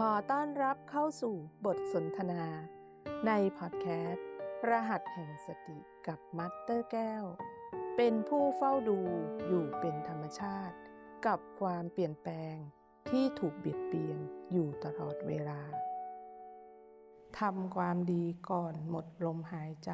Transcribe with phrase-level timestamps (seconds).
[0.00, 1.34] ขอต้อนรับเข้าสู่
[1.66, 2.44] บทสนทนา
[3.26, 4.26] ในพอดแคสต์
[4.68, 7.24] รหัสแห่งสติกับมัตเตอร์แก้ว
[7.96, 8.98] เป็นผู้เฝ้าดู
[9.48, 10.76] อยู่เป็นธรรมชาติ
[11.26, 12.54] กับความเปลี่ยนแปลง
[13.10, 14.18] ที่ถูกเบียดเบียน
[14.52, 15.60] อยู่ตลอดเวลา
[17.40, 19.90] ทำความดีก่อนหมดลมหายใจ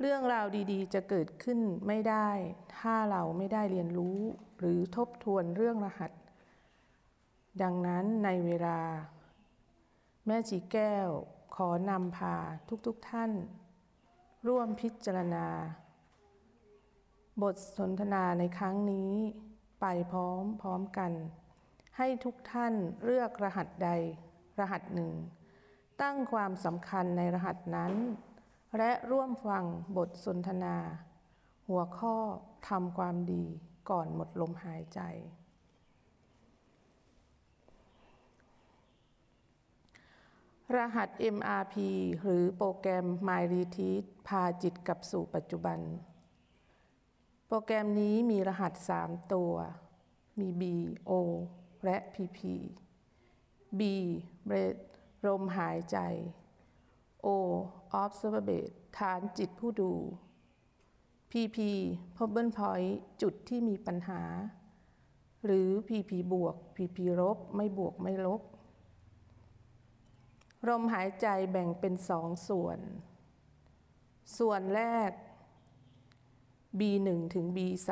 [0.00, 2.30] เรื่องราวดีๆ จะเกิดขึ้นไม่ได้
[2.78, 4.18] ถ้าเราไม่ได้เรียนรู้
[4.58, 6.12] หรือทบทวนเรื่องรหัส
[7.62, 8.80] ดังนั้นในเวลา
[10.26, 11.08] แม่จีแก้ว
[11.54, 12.36] ขอนำพา
[12.86, 13.32] ทุกๆทท่าน
[14.48, 15.46] ร่วมพิจารณา
[17.42, 19.12] บทสนทนาในครั้งนี้
[19.80, 21.12] ไปพร้อมพร้อมกัน
[21.96, 22.74] ให้ทุกท่าน
[23.04, 23.90] เลือกรหัสใด
[24.60, 25.12] รหัสหนึ่ง
[26.02, 27.92] ตั้งความสำคัญในรหัสนั้น
[28.78, 29.64] และร่วมฟัง
[29.96, 30.76] บทสนทนา
[31.68, 32.16] หัวข้อ
[32.68, 33.44] ทำความดี
[33.90, 35.00] ก่อนหมดลมหายใจ
[40.74, 41.74] รหัส MRP
[42.20, 45.78] หรือโปรแกรม My Retreat พาจิตกลับสู่ปัจจุบัน
[47.48, 48.72] โปรแกรมนี้มีรหัส
[49.02, 49.52] 3 ตัว
[50.38, 50.62] มี B
[51.10, 51.12] O
[51.84, 52.40] และ PP
[53.78, 53.80] B
[54.48, 54.82] breath
[55.26, 55.98] ลมหายใจ
[57.26, 57.28] O
[58.02, 59.92] observate ฐานจิตผู้ดู
[61.30, 61.58] PP
[62.16, 64.22] problem point จุดที่มีปัญหา
[65.44, 68.42] หรือ PP บวก PP ลบ ไม่บวกไม่ลบ
[70.68, 72.78] ลมหายใจแบ่งเป็นสองส่วน
[74.38, 75.10] ส่วนแรก
[76.78, 77.90] B1 ถึง B3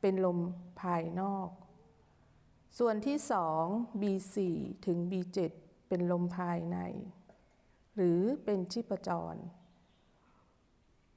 [0.00, 0.38] เป็นลม
[0.82, 1.48] ภายนอก
[2.78, 3.64] ส่วนที่สอง
[4.02, 4.36] B4
[4.86, 5.38] ถึง B7
[5.88, 6.78] เป็นลมภายใน
[7.96, 9.34] หรือเป็นชีพจร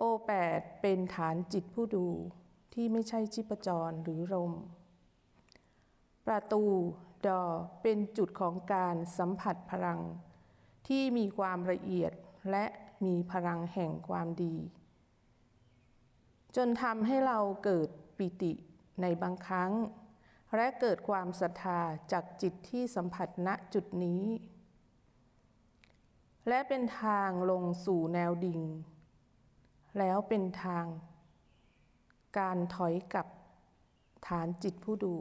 [0.02, 2.08] O8 เป็นฐานจิตผู้ดู
[2.74, 4.52] ที่ไม่ใช่ชีพจรหรือลม
[6.28, 6.64] ประตู
[7.28, 7.44] ดอ
[7.82, 10.00] เป็นจุดของการสัมผัสพลัง
[10.88, 12.12] ที่มีความละเอียด
[12.52, 12.66] และ
[13.06, 14.56] มีพลังแห่งความดี
[16.56, 18.52] จนทำให้เราเกิดปิติ
[19.02, 19.72] ในบางครั้ง
[20.56, 24.24] และเกิดความศรัทธาจากจิตที่สัมผัสณจุดนี้
[26.48, 28.62] และเป็นทางลงสู่แนวดิ่ง
[30.00, 30.86] แล้วเป็นทาง
[32.38, 33.28] การถอยกลับ
[34.28, 35.16] ฐานจิตผู้ดู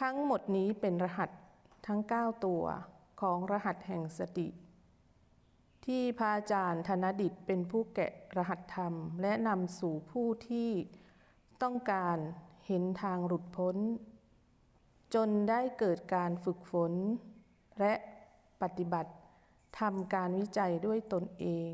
[0.00, 1.30] ทั้งหมดนี้เป็นรหัส
[1.86, 2.64] ทั้ง 9 ตัว
[3.20, 4.48] ของรหัสแห่งสติ
[5.86, 10.70] ที่พระอาจารย์ธนดิตเป็นผู้แกะรหัสธรรม และนำสู่ผู้ที่
[11.62, 12.18] ต้องการ
[12.66, 13.76] เห็นทางหลุดพ้น
[15.14, 16.92] จนได้เกิดการฝึกฝน
[17.80, 17.94] และ
[18.62, 19.12] ปฏิบัติ
[19.80, 21.72] ทำการวิจัยด้วยตนเอง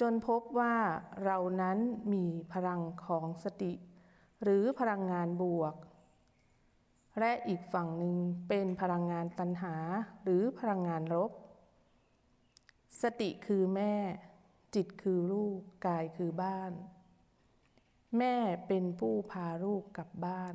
[0.00, 0.76] จนพบว่า
[1.24, 1.78] เรานั้น
[2.12, 3.72] มีพลังของสติ
[4.42, 5.74] หรือพลังงานบวก
[7.18, 8.16] และอีกฝั่งหนึ่ง
[8.48, 9.76] เป็นพลังงานตัณหา
[10.22, 11.30] หรือพลังงานลบ
[13.02, 13.94] สติคือแม่
[14.74, 16.72] จิตคือลูก กายคือบ้าน
[18.18, 18.36] แม่
[18.66, 20.54] เป็นผู้พาลูกกลับบ้าน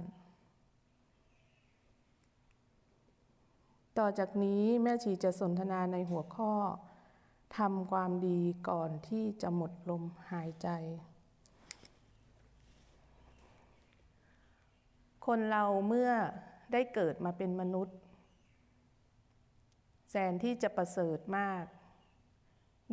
[3.98, 6.54] ต่อจากนี้แม่ชีจะสนทนาในหัวข้อ
[7.58, 10.70] ทำความดีก่อนที่จะหมดลมหายใจ
[15.28, 16.12] คนเราเมื่อ
[16.74, 17.98] ได้เกิดมาเป็นมนุษย์
[20.10, 21.64] แสนที่จะประเสริฐมาก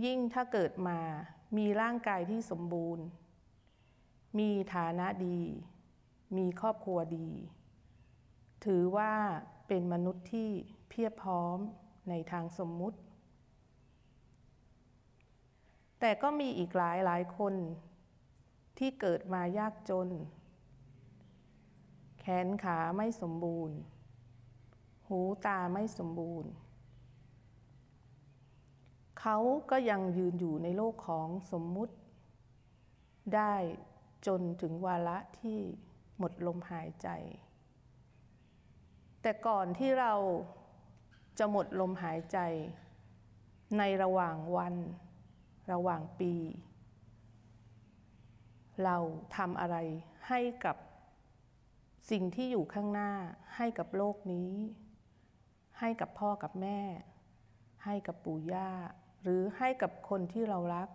[0.05, 0.99] ยิ่งถ้าเกิดมา
[1.57, 3.05] มีร่างกายที่สมบูรณ์
[4.39, 5.41] มีฐานะดี
[6.37, 7.31] มีครอบครัวดี
[8.65, 9.13] ถือว่า
[9.69, 10.51] เป็นมนุษย์ที่
[10.89, 11.59] เพียบพร้อม
[12.09, 12.99] ในทางสมมุติ
[16.01, 17.55] แต่ก็มีอีกหลายหลายคน
[18.79, 20.09] ที่เกิดมายากจน
[22.27, 23.77] แขนขาไม่สมบูรณ์
[25.09, 26.51] หูตาไม่สมบูรณ์
[29.21, 29.37] เขา
[29.71, 31.95] ก็ยังยืนอยู่ในโลกของสมมุติ
[33.35, 33.55] ได้
[34.27, 35.59] จนถึงวาระที่
[36.19, 37.09] หมดลมหายใจ
[39.23, 40.15] แต่ก่อนที่เรา
[41.39, 42.39] จะหมดลมหายใจ
[43.79, 44.75] ในระหว่างวัน
[45.73, 46.35] ระหว่างปี
[48.85, 48.97] เรา
[49.37, 49.77] ทำอะไร
[50.29, 50.77] ให้กับ
[52.11, 53.13] สิ่งที่อยู่ข้างหน้า
[53.57, 54.53] ให้กับโลกนี้
[55.81, 56.81] ให้กับพ่อกับแม่
[57.85, 58.71] ให้กับปู่ย่า
[59.23, 60.89] หรือให้กับคนที่เรารัก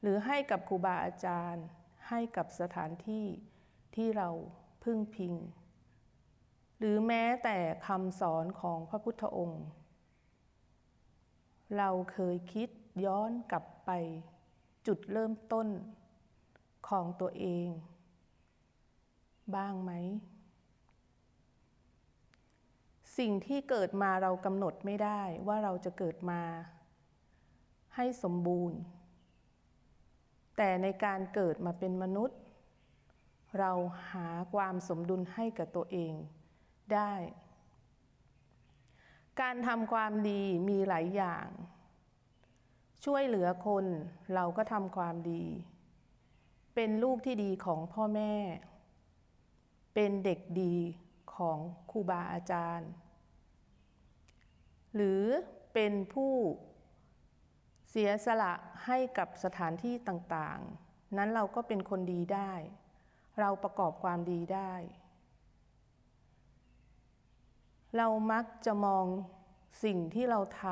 [0.00, 1.64] หรือให้กับครูบาอาจารย์
[2.08, 3.26] ให้กับสถานที่
[3.94, 4.28] ที่เรา
[4.84, 5.34] พึ่งพิง
[6.78, 9.64] หรือแม้แต่คำสอนของพระพุทธองค์
[11.76, 12.68] เราเคยคิด
[13.04, 13.90] ย้อนกลับไป
[14.86, 15.68] จุดเริ่มต้น
[16.88, 17.68] ของตัวเอง
[19.54, 19.92] บ้างไหม
[23.18, 26.40] สิ่งที่เกิดมาเรากำหนดไม่ได้ว่าเราจะเกิดมา
[27.96, 28.78] ให้สมบูรณ์
[30.56, 32.38] แต่ในการเกิดมาเป็นมนุษย์
[33.58, 33.72] เรา
[34.12, 36.12] หาความสมดุลให้กับตัวเอง
[36.92, 37.12] ได้
[39.40, 41.46] การทำความดีมีหลายอย่าง
[43.04, 43.84] ช่วยเหลือคน
[44.34, 45.44] เราก็ทำความดี
[46.74, 48.34] เป็นลูกที่ดีของพ่อแม่
[49.98, 50.76] เป็นเด็กดี
[51.34, 51.58] ของ
[51.90, 52.90] ครูบาอาจารย์
[54.94, 55.22] หรือ
[55.74, 56.34] เป็นผู้
[57.90, 58.54] เสียสละ
[58.86, 62.52] ให้กับสถานที่ต่างๆ นั้นเราก็เป็นคนดีได้
[63.40, 64.72] เราประกอบความดีได้
[67.96, 69.06] เรามักจะมอง
[69.84, 70.64] สิ่งที่เราท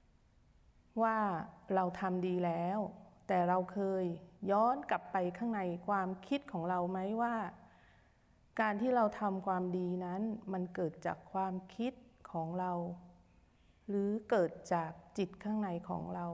[0.00, 1.18] ำว่า
[1.74, 2.78] เราทำดีแล้ว
[3.26, 4.04] แต่เราเคย
[4.50, 7.34] ย้อนกลับไปข้างในความคิดของเราไหมว่า
[8.60, 11.92] การที่เราทำความดีนั้นมันเกิดจากความคิด
[12.32, 12.72] ของเรา
[13.88, 16.26] หรือเกิดจากจิตข้างในของเรา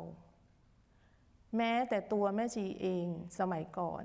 [1.56, 3.06] แม้แต่ตัวแม่ชีเอง
[3.38, 4.04] สมัยก่อน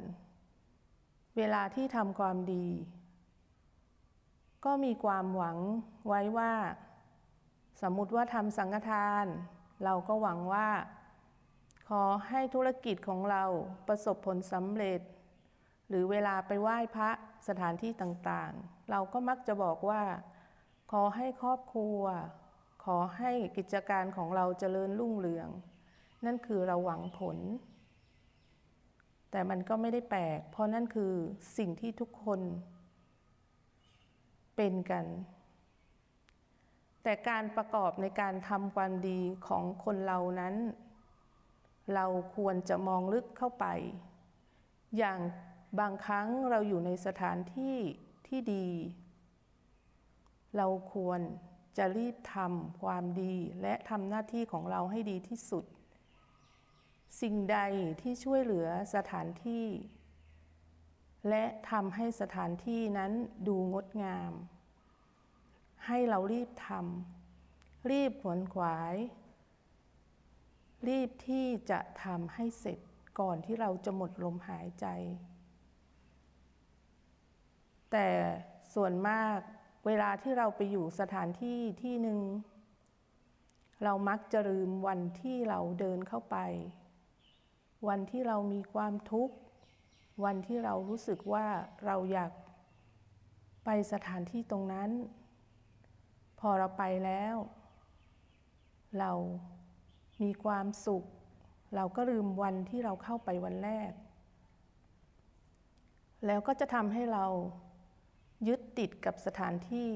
[1.37, 2.67] เวลาที่ทำความดี
[4.65, 5.57] ก็มีความหวัง
[6.07, 6.53] ไว้ว่า
[7.81, 9.25] สมมติว่าทำสังฆทาน
[9.83, 10.69] เราก็หวังว่า
[11.87, 13.43] ขอให้ธุรกิจของเรา
[13.87, 15.01] ประสบผลสำเร็จ
[15.91, 17.09] หรือเวลาไปไหว้พระ
[17.47, 20.01] สถานที่ต่างๆ เราก็มักจะบอกว่า
[20.91, 22.01] ขอให้ครอบครัว
[22.85, 25.49] ขอให้กิจการของเราเจริญรุ่งเรือง
[26.25, 27.37] นั่นคือเราหวังผล
[29.31, 31.13] แต่มันก็ไม่ได้แปลก เพราะนั่นคือ
[31.57, 32.41] สิ่งที่ทุกคน
[34.55, 35.05] เป็นกัน
[37.03, 40.55] แต่การประกอบในการทำความดีของคนเรานั้น
[41.95, 42.05] เรา
[42.35, 43.65] ควรจะมองลึกเข้าไป
[44.97, 45.19] อย่าง
[45.79, 47.77] บางครั้งเราอยู่ในสถานที่
[48.27, 48.69] ที่ดี
[50.57, 51.21] เราควร
[51.77, 55.65] จะรีบทำความดีและทำหน้าที่ของเราให้ดีที่สุด
[57.21, 57.59] สิ่งใด
[58.01, 59.67] ที่ช่วยเหลือสถานที่
[61.29, 63.11] และทำให้สถานที่นั้น
[63.47, 64.33] ดูงดงาม
[65.85, 68.95] ให้เรารีบทำรีบขวนขวาย
[70.89, 72.79] รีบที่จะทำให้เสร็จ
[73.19, 74.87] ก่อนที่เราจะหมดลมหายใจ
[77.91, 78.07] แต่
[78.73, 79.37] ส่วนมาก
[79.85, 82.19] เวลาที่เราไปอยู่สถานที่ที่หนึ่ง
[83.83, 86.37] เรามักจะลืมวันที่เราเดินเข้าไป
[87.87, 89.35] วันที่เรามีความทุกข์
[90.25, 91.47] วันที่เรารู้สึกว่า
[91.85, 92.31] เราอยาก
[93.65, 94.89] ไปสถานที่ตรงนั้น
[96.39, 97.35] พอเราไปแล้ว
[98.99, 99.11] เรา
[100.21, 101.03] มีความสุข
[101.75, 103.91] เราก็ลืมวันที่เราเข้าไปวันแรก
[106.25, 107.25] แล้วก็จะทำให้เรา
[108.47, 109.91] ยึดติดกับสถานที่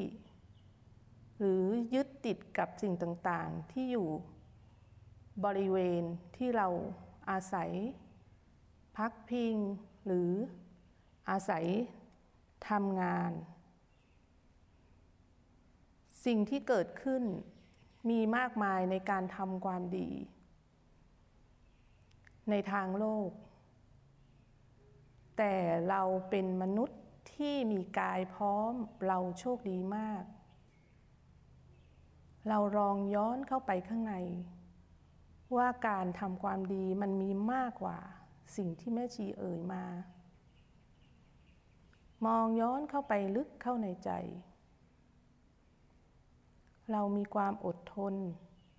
[1.39, 1.65] หรือ
[1.95, 4.09] ยึดติดกับสิ่งต่างๆ ที่อยู่
[5.45, 6.03] บริเวณ
[6.37, 6.67] ที่เรา
[7.29, 7.71] อาศัย
[8.97, 9.55] พักพิง
[10.05, 10.31] หรือ
[11.29, 11.65] อาศัย
[12.69, 13.31] ทำงาน
[16.25, 17.23] สิ่งที่เกิดขึ้น
[18.09, 20.09] มีมากมายในการทำความดี
[22.49, 23.29] ในทางโลก
[25.37, 25.53] แต่
[25.89, 26.99] เราเป็นมนุษย์
[27.37, 28.73] ที่มีกายพร้อม
[29.07, 30.23] เราโชคดีมาก
[32.49, 34.15] เราลองย้อนเข้าไปข้างใน
[35.55, 37.99] ว่าการทำความดีมันมีมากกว่า
[38.55, 39.83] สิ่งที่แม่ชีเอ่ยมา
[42.25, 44.09] มองย้อนเข้าไปลึกเข้าในใจ
[46.91, 48.13] เรามีความอดทน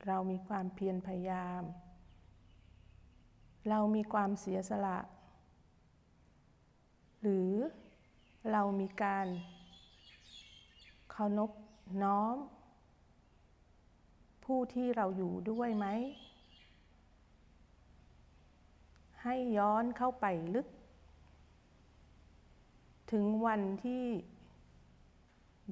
[0.07, 1.63] เรามีความเพียรพยายาม
[3.69, 4.99] เรามีความเสียสละ
[7.23, 7.53] หรือ
[8.53, 9.27] เรามีการ
[11.11, 11.51] เคารพ
[12.03, 12.37] น้อม
[14.45, 15.87] ผู้ที่เราอยู่ด้วยไหม
[19.23, 20.67] ให้ย้อนเข้าไปลึก
[23.13, 24.05] ถึงวันที่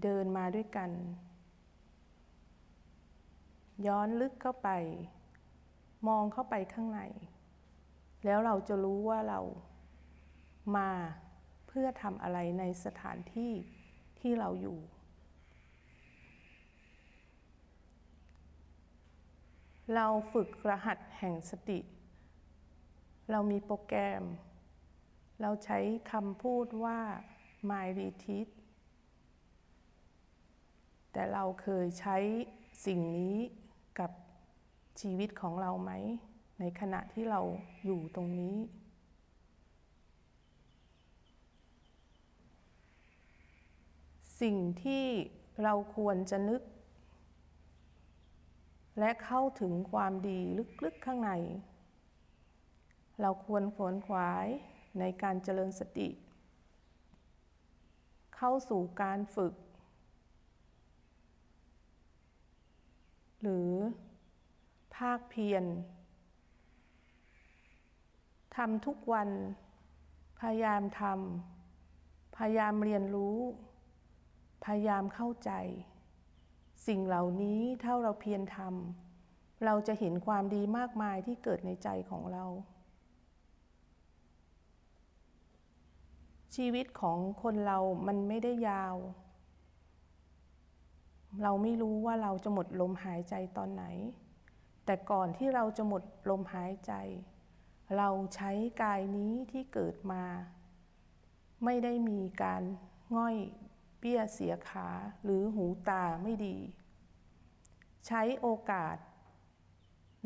[0.03, 0.91] เดินมาด้วยกัน
[3.87, 4.71] ย้อนลึกเข้าไป
[6.09, 7.01] มองเข้าไปข้างใน
[8.25, 9.41] แล้วเราจะรู้ว่าเรา
[10.77, 10.91] มา
[11.79, 13.53] พื่อทำอะไรในสถานที่
[14.21, 14.79] ที่เราอยู่
[19.95, 21.81] เราฝึกรหัสแห่งสติ
[23.31, 24.25] เรามีโปรแกรม
[25.41, 25.79] เราใช้
[26.13, 26.99] คำพูดว่า
[27.71, 28.49] My Retreat
[31.13, 32.17] แต่เราเคยใช้
[32.87, 33.37] สิ่งนี้
[33.99, 34.11] กับ
[35.01, 35.93] ชีวิตของเราไหม
[36.61, 37.41] ในขณะที่เรา
[37.85, 38.55] อยู่ตรงนี้
[44.41, 45.07] สิ่งที่
[45.63, 46.63] เราควรจะนึก
[48.99, 50.41] และเข้าถึงความดี
[50.85, 51.33] ลึกๆข้างใน
[53.21, 54.47] เราควรขวนขวาย
[54.99, 56.09] ในการเจริญสติ
[58.37, 59.55] เข้าสู่การฝึก
[63.43, 63.73] หรือ
[64.97, 65.65] ภาคเพียร
[68.57, 69.31] ทำทุกวัน
[70.41, 73.39] พยายามทำพยายามเรียนรู้
[74.65, 75.51] พยายามเข้าใจ
[76.87, 82.45] สิ่งเหล่านี้ถ้าเราเพียรทำเราจะเห็นความดีมากมายที่เกิดในใจของเรา
[86.55, 88.97] ชีวิตของคนเรามันไม่ได้ยาว
[91.43, 93.85] เราไม่รู้ว่าเราจะหมดลมหายใจตอนไหน
[94.85, 96.93] แต่ก่อนที่เราจะหมดลมหายใจ
[97.97, 98.51] เราใช้
[98.83, 100.25] กายนี้ที่เกิดมา
[101.65, 102.63] ไม่ได้มีการ
[103.17, 103.37] ง่อย
[104.07, 104.89] เปี้ยเสียขา
[105.25, 106.57] หรือหูตาไม่ดี
[108.07, 108.97] ใช้โอกาส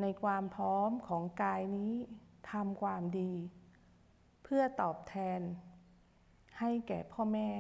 [0.00, 1.92] ในความพร้อมของกายนี้
[2.50, 3.32] ทำความดี
[4.42, 5.40] เพื่อตอบแทน
[6.58, 7.50] ให้แก่พ่อแม่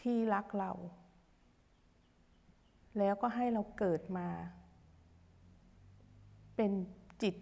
[0.00, 0.72] ที่รักเรา
[2.98, 4.28] แล้วก็ให้เราเกิดมา
[6.56, 6.72] เป็น
[7.22, 7.34] จิต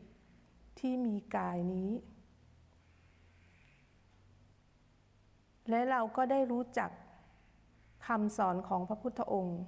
[0.78, 1.90] ที่มีกายนี้
[5.70, 6.90] และเราก็ได้รู้จัก
[8.06, 9.60] คำสอนของพระพุทธองค์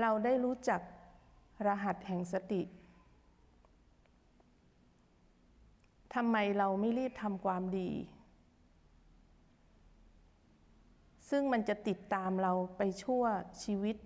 [0.00, 0.80] เราได้รู้จัก
[1.66, 2.62] รหัสแห่งสติ
[6.14, 7.90] ทำไมเราไม่รีบทำความดี
[11.30, 13.24] ซึ่งมันจะติดตามเราไปชั่ว
[13.62, 13.96] ชีวิต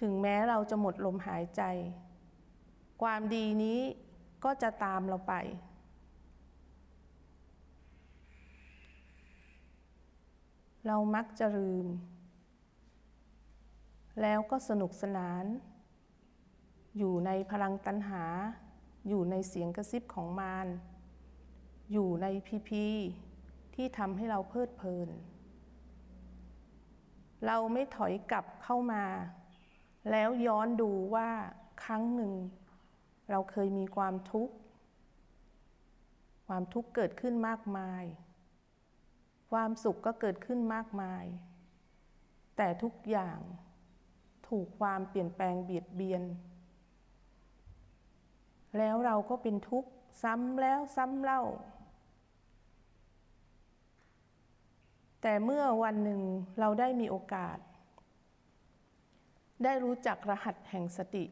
[0.00, 1.62] ถึงแม้เราจะหมดลมหายใจ
[3.02, 3.80] ความดีนี้
[4.44, 5.34] ก็จะตามเราไป
[10.86, 11.86] เรามักจะลืม
[14.20, 15.44] แล้วก็สนุกสนาน
[16.98, 18.24] อยู่ในพลังตัณหา
[19.08, 20.68] อยู่ในเสียงกระซิบของมาร
[21.92, 22.86] อยู่ในพีพี
[23.74, 25.08] ที่ทำให้เราเพลิดเพลิน
[27.46, 29.04] เราไม่ถอยกลับเข้ามา
[30.10, 31.30] แล้วย้อนดูว่า
[31.84, 32.32] ครั้งหนึ่ง
[33.30, 34.54] เราเคยมีความทุกข์
[36.46, 38.04] ความทุกข์เกิดขึ้นมากมาย
[39.50, 41.24] ความสุขก็เกิดขึ้นมากมาย
[42.56, 43.38] แต่ทุกอย่าง
[44.48, 46.22] ถูกความเปลี่ยนแปลงเบียดเบียน
[48.78, 49.90] แล้วเราก็เป็นทุกข์
[50.22, 51.42] ซ้ำแล้วซ้ำเล่า
[55.22, 56.22] แต่เมื่อวันหนึ่ง
[56.60, 57.58] เราได้มีโอกาส
[59.64, 61.24] ได้รู้จักรหัสแห่งสติ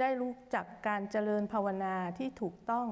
[0.00, 2.88] ได้รู้จักการเจริญภาวนาที่ถูกต้อง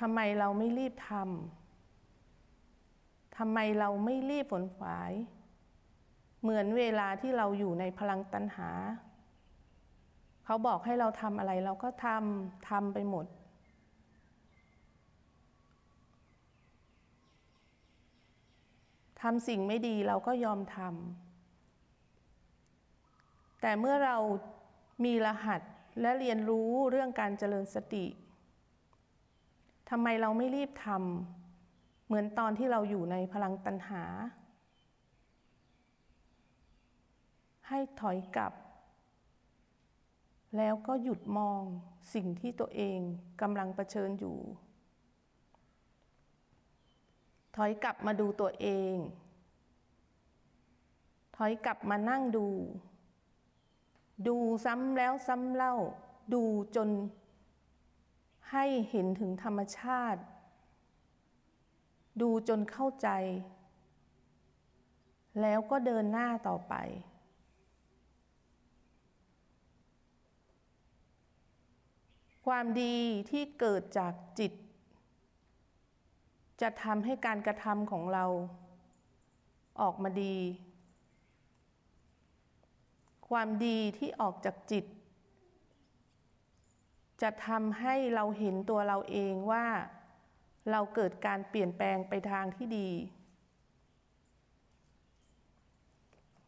[0.00, 5.12] ทำไมเราไม่รีบทำทำไมเราไม่รีบฝนฝาย
[6.42, 8.70] เหมือนเวลาที่เราอยู่ในพลังตัณหา
[10.44, 13.26] เขาบอกให้เราทำอะไรเราก็ทำทำไปหมด
[19.22, 24.16] ทำสิ่งไม่ดีเราก็ยอมทำแต่เมื่อเรา
[25.04, 25.60] มีรหัส
[26.00, 28.06] และเรียนรู้เรื่องการเจริญสติ
[29.90, 34.04] ทำไมเราไม่รีบทำเหมือนตอนที่เราอยู่ในพลังตัณหา
[37.68, 38.52] ให้ถอยกลับ
[40.56, 41.62] แล้วก็หยุดมอง
[42.14, 42.98] สิ่งที่ตัวเอง
[43.40, 44.36] กำลังเผชิญอยู่
[47.56, 48.94] ถอยกลับมาดูตัวเอง
[51.36, 52.48] ถอยกลับมานั่งดู
[54.28, 55.74] ดูซ้ำแล้วซ้ำเล่า
[56.34, 56.42] ดู
[56.76, 56.88] จน
[58.50, 60.20] ให้เห็นถึงธรรมชาติ
[62.20, 63.08] ดูจนเข้าใจ
[65.40, 66.74] แล้วก็เดินหน้าต่อไป
[72.46, 72.96] ความดี
[73.30, 74.52] ที่เกิดจากจิต
[76.60, 78.24] จะทำให้การกระทำของเรา
[79.80, 80.36] ออกมาดี
[83.28, 84.84] ความดีที่ออกจากจิต
[87.22, 89.66] จะทำให้เราเห็นตัวเราเองว่า
[90.70, 92.90] เราเกิดการเปลี่ยนแปลงไปทางที่ดี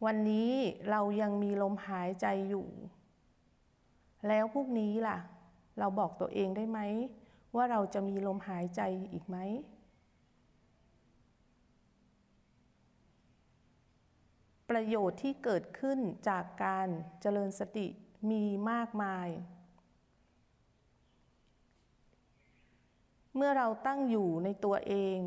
[0.05, 0.51] วันนี้
[0.89, 2.67] เรายังมีลมหายใจอยู่
[4.27, 5.17] แล้วพรุ่งนี้ล่ะ
[5.79, 6.79] เราบอกตัวเองได้ไหม
[7.55, 9.37] ว่าเราจะมีลมหายใจอีกไหม
[14.69, 15.99] ประโยชน์ที่เกิดขึ้น
[16.29, 16.87] จากการ
[17.21, 17.87] เจริญสติ
[18.31, 19.27] มีมากมาย
[23.35, 25.19] เมื่อเราตั้งอยู่ในตัวเอง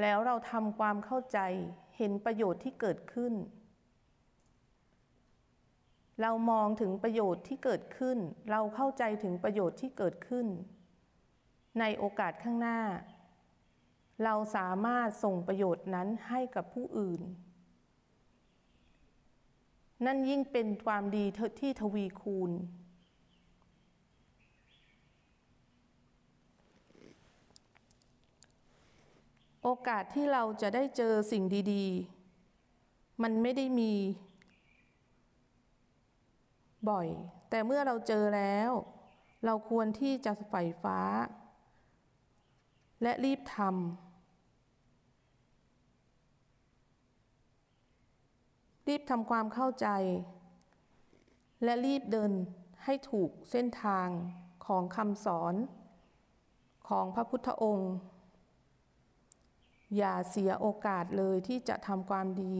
[0.00, 1.38] แล้วเราทำความเข้าใจ
[1.96, 3.34] เห็นประโยชน์ที่เกิดขึ้น
[6.22, 8.18] เรามองถึงประโยชน์ที่เกิดขึ้น
[8.50, 10.46] เราเข้าใจถึงประโยชน์ที่เกิดขึ้น
[11.80, 12.80] ในโอกาสข้างหน้า
[14.24, 17.22] เราสามารถส่งประโยชน์นั้นให้กับผู้อื่น
[20.06, 21.24] นั่นยิ่งเป็นความดี
[21.60, 22.50] ที่ทวีคูณ
[29.66, 33.92] โอกาสที่เราจะได้เจอสิ่งดีๆ มันไม่ได้มี
[36.88, 37.08] บ่อย
[37.50, 38.70] แต่เมื่อเราเจอแล้ว
[39.44, 41.00] เราควรที่จะใฝ่ฟ้า
[43.02, 43.66] และรีบทำ
[48.88, 49.88] รีบทำความเข้าใจ
[51.64, 52.32] และรีบเดิน
[52.84, 54.08] ให้ถูกเส้นทาง
[54.66, 55.54] ของคำสอน
[56.88, 57.92] ของพระพุทธองค์
[59.96, 62.56] อย่าเสียโอกาสเลยที่จะทำความดี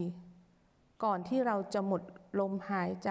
[1.05, 2.03] ก่อนที่เราจะหมด
[2.41, 3.11] ลมหายใจ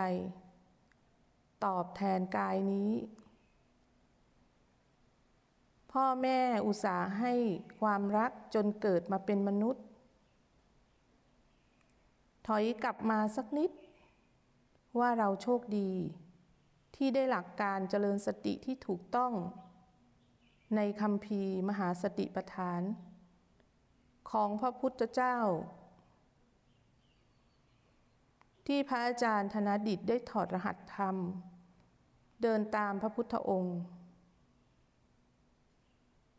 [1.65, 2.92] ตอบแทนกายนี้
[5.92, 7.34] พ่อแม่อุตส่าห์ให้
[7.82, 9.84] ความรักจนเกิดมาเป็นมนุษย์
[12.48, 13.72] ถอยกลับมาสักนิด
[15.00, 15.92] ว่าเราโชคดี
[16.96, 19.34] ที่ได้หลักการเจริญสติที่ถูกต้อง
[20.75, 22.82] ในคำพีมหาสติปัฏฐาน
[24.32, 25.38] ของพระพุทธเจ้า
[28.68, 31.15] ที่พระอาจารย์ธนดิตได้ถอดรหัสธรรม
[32.42, 33.77] เดินตามพระพุทธองค์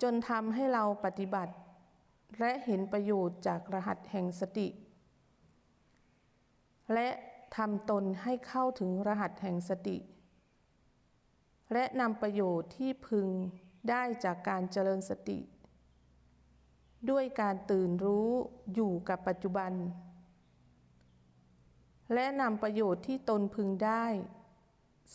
[0.03, 1.55] จนทำให้เราปฏิบัติ
[2.39, 4.69] และเห็นประโยชน์จากรหัสแห่งสติ
[6.95, 7.09] และ
[7.57, 9.97] ทำตนให้เข้าถึงรหัสแห่งสติ
[11.73, 13.29] และนำประโยชน์ที่พึง
[13.91, 15.39] ได้จากการเจริญสติ
[17.11, 18.31] ด้วยการตื่นรู้
[18.75, 19.73] อยู่กับปัจจุบัน
[22.13, 24.07] และนำประโยชน์ที่ตนพึงได้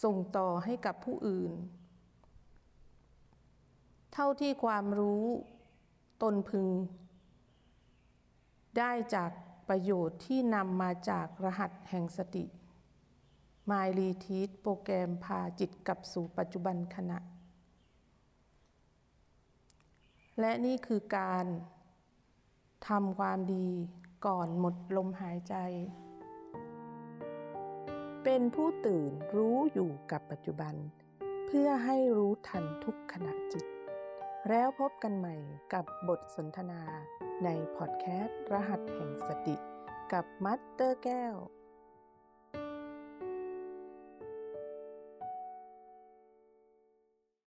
[0.04, 1.52] ส่งต่อให้กับผู้อื่น
[4.13, 5.25] เท่าที่ความรู้
[6.23, 6.67] ตนพึง
[8.78, 9.32] ได้จาก
[9.69, 12.45] ประโยชน์ที่นำมาจากรหัสแห่งสติ
[13.69, 17.19] มายรีทีสโปรแกรมพาจิตกลับสู่ปัจจุบันขณะ
[20.39, 21.45] และนี่คือการ
[22.88, 23.68] ทำความดี
[24.26, 25.56] ก่อนหมดลมหายใจ
[28.24, 30.74] เป็นผู้ตื่นรู้อยู่กับปัจจุบัน
[31.48, 33.65] เพื่อให้รู้ทันทุกขณะจิต
[34.50, 35.36] แล้วพบกันใหม่
[35.74, 36.82] กับบทสนทนา
[37.44, 39.56] ในพอดแคสต์รหัสแห่งสติ
[40.13, 41.36] กับมัตเตอร์แก้ว